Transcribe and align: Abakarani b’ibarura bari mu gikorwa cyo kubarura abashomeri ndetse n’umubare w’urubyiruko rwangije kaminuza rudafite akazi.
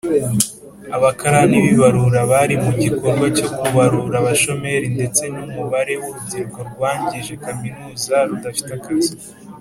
Abakarani 0.95 1.55
b’ibarura 1.63 2.21
bari 2.31 2.55
mu 2.63 2.71
gikorwa 2.83 3.25
cyo 3.37 3.47
kubarura 3.57 4.15
abashomeri 4.21 4.87
ndetse 4.95 5.23
n’umubare 5.35 5.93
w’urubyiruko 6.01 6.59
rwangije 6.71 7.33
kaminuza 7.43 8.15
rudafite 8.29 8.71
akazi. 8.79 9.13